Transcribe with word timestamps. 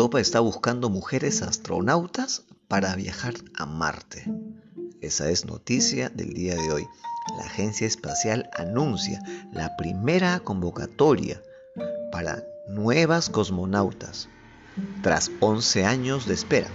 Europa 0.00 0.18
está 0.18 0.40
buscando 0.40 0.88
mujeres 0.88 1.42
astronautas 1.42 2.46
para 2.68 2.96
viajar 2.96 3.34
a 3.54 3.66
Marte. 3.66 4.24
Esa 5.02 5.28
es 5.28 5.44
noticia 5.44 6.08
del 6.08 6.32
día 6.32 6.54
de 6.54 6.72
hoy. 6.72 6.86
La 7.36 7.44
Agencia 7.44 7.86
Espacial 7.86 8.48
anuncia 8.56 9.22
la 9.52 9.76
primera 9.76 10.40
convocatoria 10.40 11.42
para 12.10 12.42
nuevas 12.66 13.28
cosmonautas 13.28 14.30
tras 15.02 15.30
11 15.40 15.84
años 15.84 16.26
de 16.26 16.32
espera. 16.32 16.70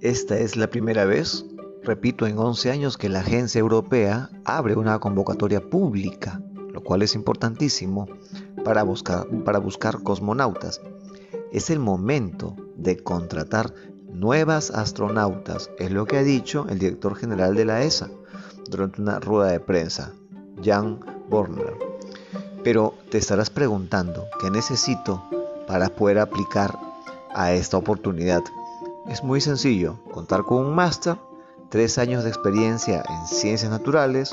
Esta 0.00 0.38
es 0.38 0.56
la 0.56 0.70
primera 0.70 1.04
vez, 1.04 1.44
repito, 1.82 2.26
en 2.26 2.38
11 2.38 2.70
años 2.70 2.96
que 2.96 3.10
la 3.10 3.20
agencia 3.20 3.58
europea 3.58 4.30
abre 4.46 4.74
una 4.74 4.98
convocatoria 4.98 5.60
pública, 5.60 6.40
lo 6.72 6.82
cual 6.82 7.02
es 7.02 7.14
importantísimo 7.14 8.08
para 8.64 8.82
buscar, 8.82 9.26
para 9.44 9.58
buscar 9.58 10.02
cosmonautas. 10.02 10.80
Es 11.52 11.68
el 11.68 11.80
momento 11.80 12.56
de 12.76 12.96
contratar 12.96 13.74
nuevas 14.10 14.70
astronautas, 14.70 15.70
es 15.78 15.90
lo 15.90 16.06
que 16.06 16.16
ha 16.16 16.22
dicho 16.22 16.64
el 16.70 16.78
director 16.78 17.14
general 17.14 17.54
de 17.54 17.66
la 17.66 17.82
ESA 17.82 18.08
durante 18.70 19.02
una 19.02 19.20
rueda 19.20 19.52
de 19.52 19.60
prensa, 19.60 20.14
Jan 20.64 21.00
Borner. 21.28 21.76
Pero 22.64 22.94
te 23.10 23.18
estarás 23.18 23.50
preguntando, 23.50 24.24
¿qué 24.40 24.50
necesito 24.50 25.22
para 25.66 25.90
poder 25.90 26.20
aplicar 26.20 26.78
a 27.34 27.52
esta 27.52 27.76
oportunidad? 27.76 28.42
Es 29.10 29.24
muy 29.24 29.40
sencillo, 29.40 29.98
contar 30.12 30.44
con 30.44 30.58
un 30.58 30.72
máster, 30.72 31.16
tres 31.68 31.98
años 31.98 32.22
de 32.22 32.30
experiencia 32.30 33.02
en 33.08 33.26
ciencias 33.26 33.68
naturales, 33.68 34.30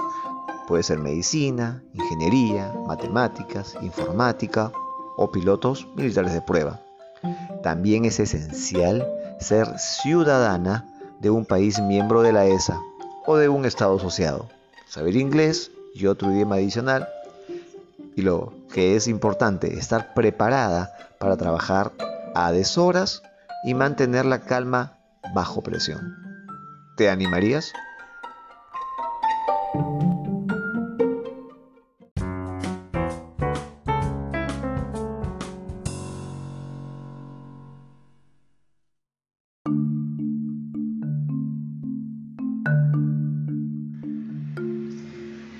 puede 0.67 0.83
ser 0.83 0.99
medicina, 0.99 1.81
ingeniería, 1.95 2.71
matemáticas, 2.85 3.75
informática 3.81 4.71
o 5.17 5.31
pilotos 5.31 5.87
militares 5.95 6.31
de 6.31 6.41
prueba. 6.41 6.79
También 7.63 8.05
es 8.05 8.19
esencial 8.19 9.07
ser 9.39 9.67
ciudadana 9.79 10.87
de 11.21 11.31
un 11.31 11.43
país 11.43 11.81
miembro 11.81 12.21
de 12.21 12.33
la 12.33 12.45
ESA 12.45 12.79
o 13.25 13.35
de 13.35 13.49
un 13.49 13.65
estado 13.65 13.97
asociado, 13.97 14.47
saber 14.87 15.15
inglés 15.15 15.71
y 15.95 16.05
otro 16.05 16.31
idioma 16.31 16.57
adicional 16.57 17.09
y 18.15 18.21
lo 18.21 18.53
que 18.71 18.95
es 18.95 19.07
importante, 19.07 19.73
estar 19.73 20.13
preparada 20.13 20.93
para 21.17 21.35
trabajar 21.35 21.93
a 22.35 22.51
deshoras 22.51 23.23
y 23.67 23.73
mantener 23.73 24.25
la 24.25 24.45
calma 24.45 24.97
bajo 25.35 25.61
presión. 25.61 26.15
¿Te 26.95 27.09
animarías? 27.09 27.73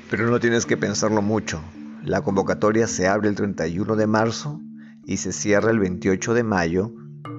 Pero 0.09 0.31
no 0.31 0.39
tienes 0.39 0.65
que 0.65 0.77
pensarlo 0.77 1.21
mucho. 1.21 1.61
La 2.05 2.21
convocatoria 2.21 2.87
se 2.87 3.09
abre 3.09 3.27
el 3.27 3.35
31 3.35 3.97
de 3.97 4.07
marzo 4.07 4.61
y 5.03 5.17
se 5.17 5.33
cierra 5.33 5.71
el 5.71 5.79
28 5.79 6.33
de 6.33 6.43
mayo 6.43 6.93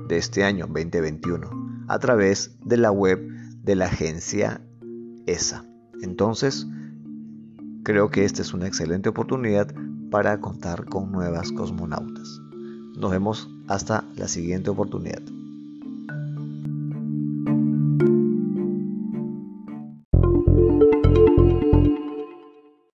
de 0.09 0.17
este 0.17 0.45
año 0.45 0.67
2021 0.67 1.85
a 1.89 1.99
través 1.99 2.57
de 2.65 2.77
la 2.77 2.91
web 2.91 3.21
de 3.63 3.77
la 3.77 3.87
agencia 3.87 4.61
ESA. 5.27 5.65
Entonces, 6.03 6.67
creo 7.83 8.11
que 8.11 8.25
esta 8.25 8.43
es 8.43 8.55
una 8.55 8.67
excelente 8.67 9.09
oportunidad 9.09 9.73
para 10.11 10.41
contar 10.41 10.87
con 10.87 11.13
nuevas 11.13 11.53
cosmonautas. 11.53 12.41
Nos 12.97 13.11
vemos 13.11 13.49
hasta 13.69 14.05
la 14.17 14.29
siguiente 14.29 14.71
oportunidad. 14.71 15.23